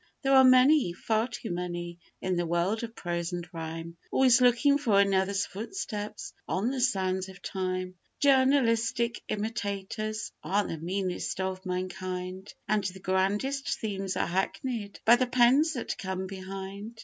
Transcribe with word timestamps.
There 0.23 0.33
are 0.33 0.43
many, 0.43 0.93
far 0.93 1.27
too 1.27 1.51
many, 1.51 1.99
in 2.21 2.35
the 2.35 2.47
world 2.47 2.81
of 2.81 2.95
prose 2.95 3.33
and 3.33 3.47
rhyme, 3.53 3.97
Always 4.11 4.41
looking 4.41 4.79
for 4.79 4.99
another's 4.99 5.45
'footsteps 5.45 6.33
on 6.47 6.71
the 6.71 6.81
sands 6.81 7.29
of 7.29 7.39
time.' 7.43 7.93
Journalistic 8.19 9.21
imitators 9.27 10.31
are 10.43 10.65
the 10.67 10.79
meanest 10.79 11.39
of 11.39 11.63
mankind; 11.67 12.51
And 12.67 12.83
the 12.83 12.99
grandest 12.99 13.79
themes 13.79 14.17
are 14.17 14.25
hackneyed 14.25 14.99
by 15.05 15.17
the 15.17 15.27
pens 15.27 15.73
that 15.73 15.95
come 15.99 16.25
behind. 16.25 16.99